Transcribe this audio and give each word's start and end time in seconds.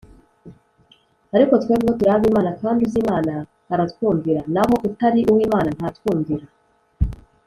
Ariko 1.35 1.53
twebweho 1.61 1.95
turi 1.99 2.09
ab’Imana 2.15 2.51
kandi 2.61 2.79
uzi 2.85 2.97
Imana 3.03 3.33
aratwumvira, 3.73 4.41
naho 4.53 4.73
utari 4.87 5.21
uw’Imana 5.31 5.69
ntatwumvira. 5.77 6.45